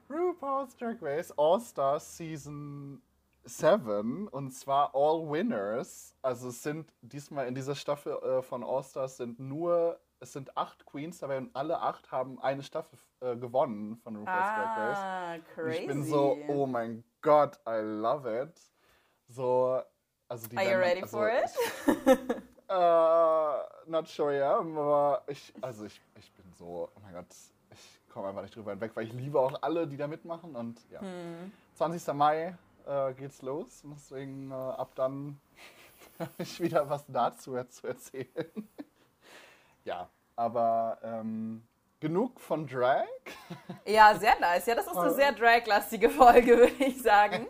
[0.10, 3.02] RuPaul's Drag Race All Stars Season
[3.50, 6.16] Seven und zwar All Winners.
[6.22, 10.56] Also es sind diesmal in dieser Staffel äh, von All Stars sind nur, es sind
[10.56, 14.78] acht Queens dabei und alle acht haben eine Staffel äh, gewonnen von RuPaul's ah, Drag
[14.78, 15.44] Race.
[15.54, 15.80] Crazy.
[15.80, 18.58] ich bin so, oh mein Gott, I love it.
[19.28, 19.82] So,
[20.28, 22.44] also die Are you ready also, for it?
[22.70, 27.28] uh, not sure, ja, yeah, aber ich, also ich, ich bin so, oh mein Gott,
[27.72, 30.80] ich komme einfach nicht drüber hinweg, weil ich liebe auch alle, die da mitmachen und
[30.90, 31.02] ja.
[31.02, 31.52] Hm.
[31.76, 32.14] 20.
[32.14, 32.58] Mai
[32.90, 33.84] äh, geht's los.
[33.86, 35.40] Deswegen äh, ab dann
[36.20, 38.70] habe ich wieder was dazu zu erzählen.
[39.84, 41.64] ja, aber ähm,
[42.00, 43.06] genug von Drag.
[43.86, 44.68] Ja, sehr nice.
[44.68, 47.48] Ja, das ist eine sehr drag-lastige Folge, würde ich sagen.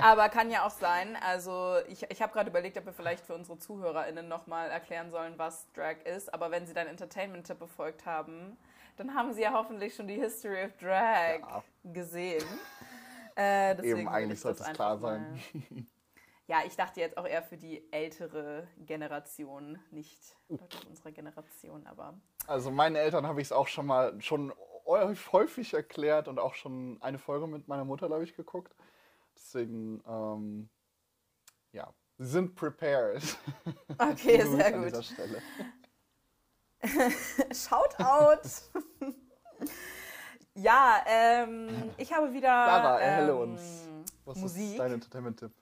[0.00, 1.16] Aber kann ja auch sein.
[1.26, 5.34] Also ich, ich habe gerade überlegt, ob wir vielleicht für unsere ZuhörerInnen nochmal erklären sollen,
[5.36, 6.32] was Drag ist.
[6.32, 8.56] Aber wenn sie deinen Entertainment-Tipp befolgt haben,
[8.96, 11.64] dann haben sie ja hoffentlich schon die History of Drag ja.
[11.84, 12.44] gesehen.
[13.36, 15.40] Äh, Eben, eigentlich sollte es klar sein.
[16.50, 22.20] Ja, ich dachte jetzt auch eher für die ältere Generation, nicht Leute unserer Generation, aber.
[22.48, 24.52] Also meinen Eltern habe ich es auch schon mal schon
[24.84, 28.74] häufig erklärt und auch schon eine Folge mit meiner Mutter, glaube ich, geguckt.
[29.36, 30.68] Deswegen, ähm,
[31.70, 33.22] ja, sie sind prepared.
[33.96, 34.82] Okay, sehr gut.
[34.82, 35.42] An dieser Stelle.
[37.54, 38.50] Shoutout!
[40.62, 42.48] Ja, ähm, ich habe wieder.
[42.48, 43.88] Lara, erhelle ähm, uns.
[44.26, 44.72] Was Musik.
[44.72, 45.52] ist dein Entertainment-Tipp?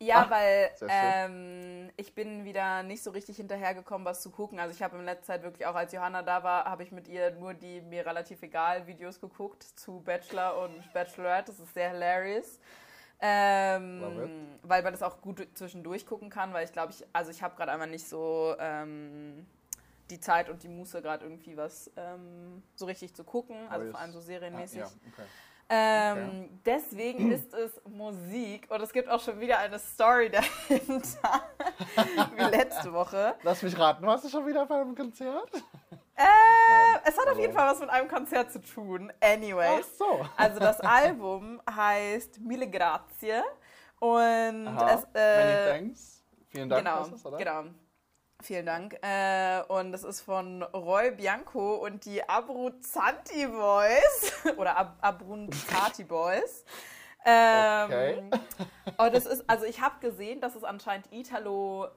[0.00, 4.60] Ja, Ach, weil ähm, ich bin wieder nicht so richtig hinterhergekommen, was zu gucken.
[4.60, 7.08] Also ich habe in letzter Zeit wirklich auch, als Johanna da war, habe ich mit
[7.08, 11.50] ihr nur die mir relativ egal Videos geguckt zu Bachelor und Bachelorette.
[11.50, 12.60] Das ist sehr hilarious.
[13.20, 17.42] Ähm, weil man das auch gut zwischendurch gucken kann, weil ich glaube, ich, also ich
[17.42, 19.46] habe gerade einmal nicht so ähm,
[20.10, 24.00] die Zeit und die Muße gerade irgendwie was ähm, so richtig zu gucken, also vor
[24.00, 24.82] allem so serienmäßig.
[24.82, 25.28] Ah, ja, okay.
[25.70, 26.48] Ähm, okay.
[26.64, 30.30] Deswegen ist es Musik und es gibt auch schon wieder eine Story
[30.68, 31.42] dahinter,
[32.36, 33.34] wie letzte Woche.
[33.42, 35.50] Lass mich raten, warst du schon wieder bei einem Konzert?
[36.14, 39.12] Äh, es hat auf jeden Fall was mit einem Konzert zu tun.
[39.20, 39.84] Anyways.
[39.84, 40.26] Ach so.
[40.36, 43.42] Also das Album heißt Mille Grazie
[44.00, 44.94] und Aha.
[44.94, 45.06] es.
[45.14, 46.24] Äh, Many thanks.
[46.48, 46.84] Vielen Dank.
[46.84, 47.64] Genau, es, genau.
[48.40, 48.96] Vielen Dank.
[49.02, 56.64] Äh, und das ist von Roy Bianco und die Abruzzanti Boys oder Ab Abruzzati Boys.
[57.24, 58.30] Ähm, okay.
[58.96, 61.88] und das ist, also ich habe gesehen, dass es anscheinend Italo,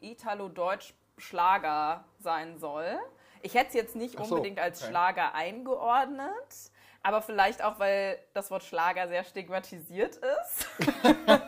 [0.00, 2.98] Italo-Deutsch Schlager sein soll.
[3.42, 4.90] Ich hätte es jetzt nicht so, unbedingt als okay.
[4.90, 6.70] Schlager eingeordnet,
[7.02, 10.66] aber vielleicht auch, weil das Wort Schlager sehr stigmatisiert ist.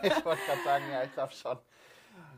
[0.01, 1.57] ich wollte gerade sagen, ja, ich glaube schon.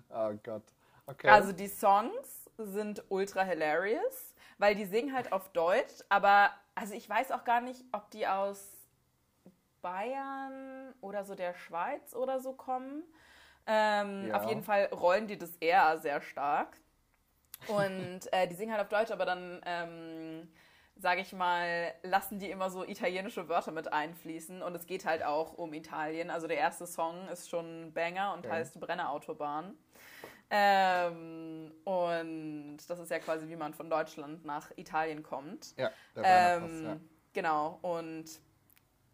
[0.09, 0.63] Oh Gott.
[1.07, 1.29] Okay.
[1.29, 7.09] Also die Songs sind ultra hilarious, weil die singen halt auf Deutsch, aber also ich
[7.09, 8.87] weiß auch gar nicht, ob die aus
[9.81, 13.03] Bayern oder so der Schweiz oder so kommen.
[13.67, 14.35] Ähm, Ja.
[14.35, 16.77] Auf jeden Fall rollen die das eher sehr stark.
[17.65, 20.49] Und äh, die singen halt auf Deutsch, aber dann, ähm,
[20.97, 24.61] sage ich mal, lassen die immer so italienische Wörter mit einfließen.
[24.63, 26.29] Und es geht halt auch um Italien.
[26.31, 28.49] Also der erste Song ist schon ein Banger und Okay.
[28.49, 29.77] heißt Brennerautobahn.
[30.49, 35.75] Ähm, und das ist ja quasi, wie man von Deutschland nach Italien kommt.
[35.77, 36.97] Ja, der Ähm, Brennerpass, ja.
[37.33, 38.25] Genau, und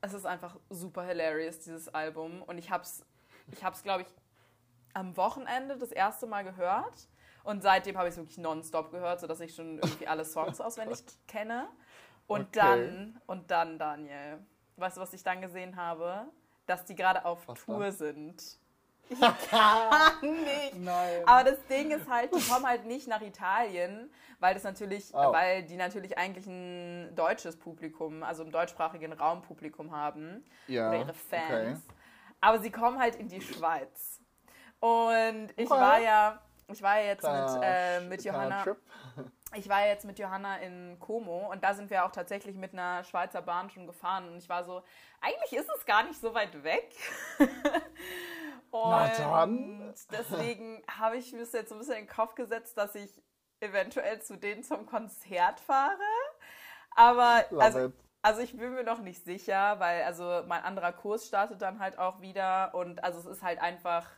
[0.02, 2.42] es ist einfach super hilarious, dieses Album.
[2.44, 3.06] Und ich hab's,
[3.52, 4.08] ich hab's, glaube ich,
[4.94, 7.08] am Wochenende das erste Mal gehört.
[7.44, 11.04] Und seitdem habe ich es wirklich nonstop gehört, sodass ich schon irgendwie alle Songs auswendig
[11.28, 11.68] kenne.
[12.28, 12.58] Und Okay.
[12.58, 14.40] dann, und dann, Daniel,
[14.78, 16.28] weißt du, was ich dann gesehen habe?
[16.68, 17.92] Dass die gerade auf Was Tour dann?
[17.92, 18.60] sind.
[19.12, 20.76] Ich kann nicht.
[20.80, 21.22] Nein.
[21.26, 25.34] Aber das Ding ist halt, die kommen halt nicht nach Italien, weil das natürlich, Oh.
[25.34, 31.00] weil die natürlich eigentlich ein deutsches Publikum, also im deutschsprachigen Raum Publikum haben ja, oder
[31.00, 31.82] ihre Fans.
[31.86, 31.96] Okay.
[32.40, 34.20] Aber sie kommen halt in die Schweiz.
[34.80, 35.80] Und ich Okay.
[35.80, 38.78] war ja, ich war ja jetzt mit, äh, mit Johanna, Trip.
[39.54, 43.04] Ich war jetzt mit Johanna in Como und da sind wir auch tatsächlich mit einer
[43.04, 44.84] Schweizer Bahn schon gefahren und ich war so,
[45.20, 46.96] eigentlich ist es gar nicht so weit weg.
[48.72, 52.96] und deswegen habe ich mir das jetzt so ein bisschen in den Kopf gesetzt, dass
[52.96, 53.22] ich
[53.60, 55.98] eventuell zu denen zum Konzert fahre.
[56.96, 57.94] Aber Love also, it.
[58.22, 62.00] also ich bin mir noch nicht sicher, weil also mein anderer Kurs startet dann halt
[62.00, 64.10] auch wieder und also es ist halt einfach,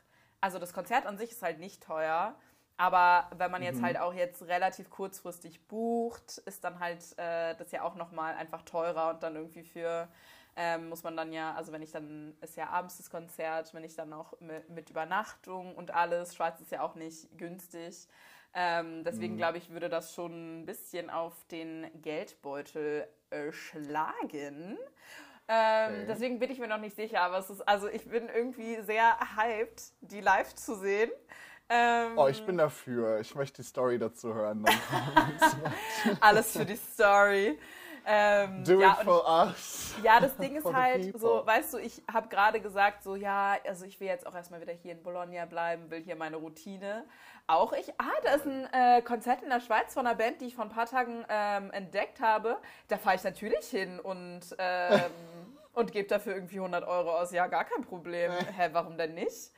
[0.42, 2.36] also das Konzert an sich ist halt nicht teuer,
[2.78, 7.72] aber wenn man jetzt halt auch jetzt relativ kurzfristig bucht, ist dann halt äh, das
[7.72, 10.08] ja auch nochmal einfach teurer und dann irgendwie für
[10.56, 13.84] ähm, muss man dann ja, also wenn ich dann, ist ja abends das Konzert, wenn
[13.84, 18.08] ich dann noch mit, mit Übernachtung und alles, Schweiz ist ja auch nicht günstig.
[18.54, 24.78] Ähm, deswegen glaube ich, würde das schon ein bisschen auf den Geldbeutel äh, schlagen.
[25.48, 26.06] Ähm, Okay.
[26.08, 29.18] Deswegen bin ich mir noch nicht sicher, aber es ist, also ich bin irgendwie sehr
[29.36, 31.12] hyped, die live zu sehen.
[31.74, 33.20] Ähm, Oh, ich bin dafür.
[33.20, 34.64] Ich möchte die Story dazu hören.
[36.20, 37.58] Alles für die Story.
[38.06, 39.94] Ähm, Do ja, it for us.
[40.04, 43.86] Ja, das Ding ist halt so, weißt du, ich habe gerade gesagt, so ja, also
[43.86, 47.06] ich will jetzt auch erstmal wieder hier in Bologna bleiben, will hier meine Routine.
[47.48, 50.48] Auch ich, ah, da ist ein äh, Konzert in der Schweiz von einer Band, die
[50.48, 52.58] ich vor ein paar Tagen ähm, entdeckt habe.
[52.90, 55.02] Da fahre ich natürlich hin und, ähm,
[55.74, 57.32] und gebe dafür irgendwie 100 Euro aus.
[57.32, 58.32] Ja, gar kein Problem.
[58.32, 59.52] Hä, warum denn nicht?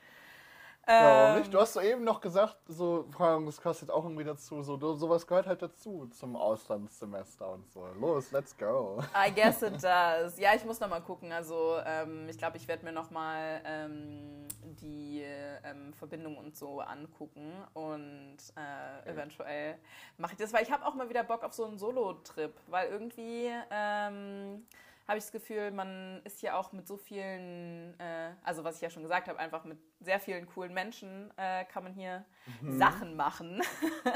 [0.88, 1.54] Ja, Ähm, nicht?
[1.54, 3.08] Du hast doch eben noch gesagt, so,
[3.46, 4.62] das kostet auch irgendwie dazu.
[4.62, 7.88] So, sowas gehört halt dazu zum Auslandssemester und so.
[8.00, 9.02] Los, let's go.
[9.16, 10.38] I guess it does.
[10.38, 11.32] Ja, ich muss noch mal gucken.
[11.32, 14.48] Also ähm, ich glaube, ich werde mir noch mal ähm,
[14.82, 15.24] die
[15.64, 19.78] ähm, Verbindung und so angucken und äh, eventuell
[20.18, 22.90] mache ich das, weil ich habe auch mal wieder Bock auf so einen Solo-Trip, weil
[22.90, 24.66] irgendwie ähm,
[25.08, 28.82] habe ich das Gefühl, man ist hier auch mit so vielen, äh, also was ich
[28.82, 32.26] ja schon gesagt habe, einfach mit sehr vielen coolen Menschen äh, kann man hier
[32.64, 33.62] Sachen machen.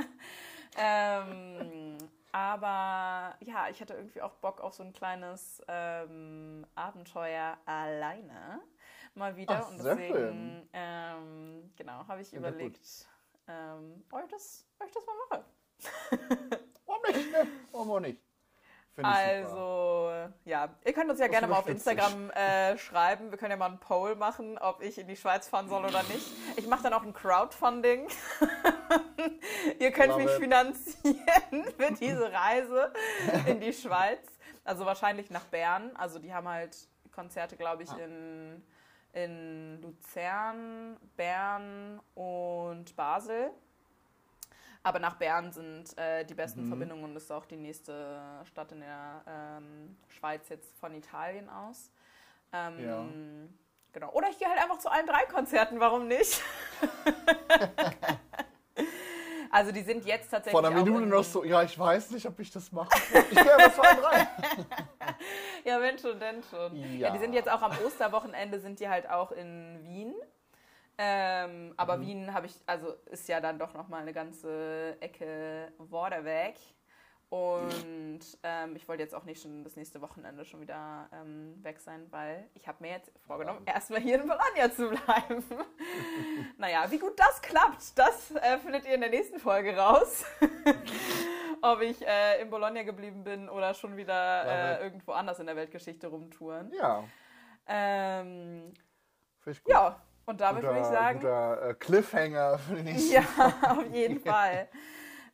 [0.78, 1.98] ähm,
[2.32, 8.62] aber ja, ich hatte irgendwie auch Bock auf so ein kleines ähm, Abenteuer alleine
[9.16, 9.64] mal wieder.
[9.64, 13.08] Ach, und deswegen, ähm, genau, habe ich ja überlegt,
[13.48, 15.46] ähm, ob, ich das, ob ich das mal mache.
[16.86, 17.32] Warum nicht?
[17.32, 17.48] Ne?
[17.72, 18.22] Warum auch nicht?
[18.98, 19.16] Ich super.
[19.16, 20.12] Also,
[20.44, 21.68] ja, ihr könnt uns ja Das gerne mal auf.
[21.70, 23.32] Instagram äh, schreiben.
[23.32, 26.04] Wir können ja mal einen Poll machen, ob ich in die Schweiz fahren soll oder
[26.04, 26.28] nicht.
[26.58, 28.08] Ich mache dann auch ein Crowdfunding.
[29.80, 30.40] ihr könnt Love mich it.
[30.40, 32.92] finanzieren für diese Reise
[33.46, 34.20] in die Schweiz.
[34.66, 35.96] Also wahrscheinlich nach Bern.
[35.96, 36.76] Also die haben halt
[37.14, 37.98] Konzerte, glaube ich, Ah.
[38.00, 38.64] in,
[39.14, 43.52] in Luzern, Bern und Basel.
[44.84, 46.70] Aber nach Bern sind äh, die besten Mhm.
[46.70, 51.92] Verbindungen und ist auch die nächste Stadt in der ähm, Schweiz jetzt von Italien aus.
[52.54, 53.06] Ähm, Ja.
[53.92, 54.12] Genau.
[54.12, 56.42] Oder ich gehe halt einfach zu allen drei Konzerten, warum nicht?
[59.52, 60.52] also die sind jetzt tatsächlich.
[60.52, 62.90] Vor einer Minute in- noch so, ja, ich weiß nicht, ob ich das mache.
[63.32, 64.28] Ich gehe aber zwei, drei.
[65.66, 66.76] Ja, wenn schon, denn schon.
[66.76, 66.86] Ja.
[67.08, 67.10] Ja.
[67.12, 70.14] die sind jetzt auch am Osterwochenende, sind die halt auch in Wien.
[71.02, 72.02] Ähm, aber Mhm.
[72.06, 76.56] Wien habe ich, also ist ja dann doch nochmal eine ganze Ecke weiter weg.
[77.30, 81.80] Und ähm, ich wollte jetzt auch nicht schon das nächste Wochenende schon wieder ähm, weg
[81.80, 85.44] sein, weil ich habe mir jetzt vorgenommen, erstmal hier in Bologna zu bleiben.
[86.58, 90.26] naja, wie gut das klappt, das äh, findet ihr in der nächsten Folge raus.
[91.62, 95.56] Ob ich äh, in Bologna geblieben bin oder schon wieder äh, irgendwo anders in der
[95.56, 96.72] Weltgeschichte rumtouren.
[96.74, 97.04] Ja,
[97.68, 98.74] Ähm,
[99.40, 99.72] finde ich gut.
[99.72, 103.14] ja, und damit guter, würde ich sagen, Guter äh, Cliffhanger für die nächste.
[103.16, 103.24] ja,
[103.70, 104.68] auf jeden Fall.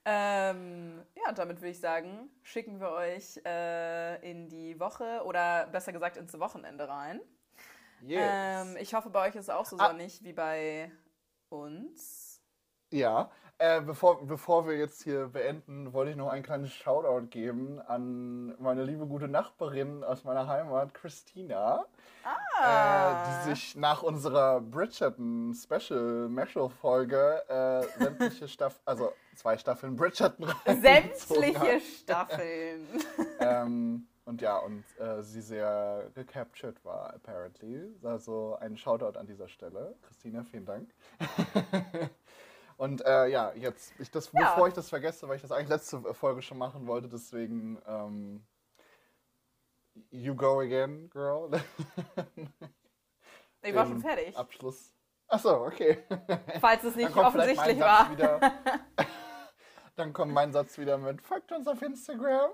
[0.06, 5.68] Ähm, ja, und damit würde ich sagen, schicken wir euch äh, in die Woche oder
[5.68, 7.20] besser gesagt ins Wochenende rein.
[8.02, 8.68] Yes.
[8.68, 9.88] Ähm, ich hoffe, bei euch ist es auch so Ah.
[9.88, 10.92] sonnig wie bei
[11.50, 12.42] uns.
[12.92, 17.80] Ja, äh, bevor, bevor wir jetzt hier beenden, wollte ich noch ein kleines Shoutout geben
[17.82, 21.86] an meine liebe gute Nachbarin aus meiner Heimat, Christina,
[22.60, 23.44] Ah.
[23.44, 29.96] äh, die sich nach unserer Bridgerton Special Meshel Folge äh, sämtliche Staffeln, also zwei Staffeln
[29.96, 31.80] Bridgerton Sämtliche.
[31.82, 32.88] Staffeln.
[33.40, 37.94] ähm, und ja, und äh, sie sehr gecaptured war, apparently.
[38.04, 39.96] Also ein Shoutout an dieser Stelle.
[40.02, 40.90] Christina, vielen Dank.
[42.78, 44.52] und äh, ja, jetzt, ich das, Ja.
[44.52, 48.46] bevor ich das vergesse, weil ich das eigentlich letzte Folge schon machen wollte, deswegen ähm,
[50.12, 51.50] You go again, girl.
[53.62, 54.38] Ich war schon fertig.
[54.38, 54.94] Abschluss.
[55.28, 56.04] Achso, okay.
[56.62, 58.12] Falls es nicht offensichtlich war.
[58.12, 58.40] wieder.
[59.96, 62.52] Dann kommt mein Satz wieder mit Folgt uns auf Instagram.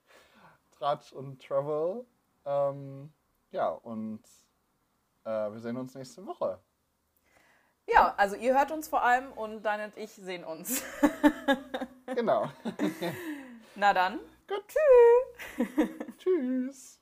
[0.78, 2.06] Tratsch und Travel.
[2.46, 3.12] Ähm,
[3.50, 4.22] ja, und
[5.24, 6.58] äh, wir sehen uns nächste Woche.
[7.86, 10.82] Ja, also ihr hört uns vor allem und Dan und ich sehen uns.
[12.06, 12.50] Genau.
[13.74, 14.18] Na dann.
[14.48, 14.64] Gut.
[16.18, 16.99] Tschüss.